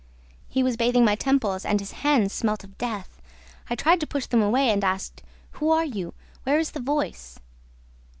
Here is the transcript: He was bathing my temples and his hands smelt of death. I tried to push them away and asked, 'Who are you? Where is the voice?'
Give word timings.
He 0.49 0.63
was 0.63 0.77
bathing 0.77 1.05
my 1.05 1.13
temples 1.13 1.63
and 1.63 1.79
his 1.79 1.91
hands 1.91 2.33
smelt 2.33 2.63
of 2.63 2.75
death. 2.79 3.21
I 3.69 3.75
tried 3.75 3.99
to 3.99 4.07
push 4.07 4.25
them 4.25 4.41
away 4.41 4.71
and 4.71 4.83
asked, 4.83 5.21
'Who 5.51 5.69
are 5.69 5.85
you? 5.85 6.15
Where 6.43 6.57
is 6.57 6.71
the 6.71 6.79
voice?' 6.79 7.39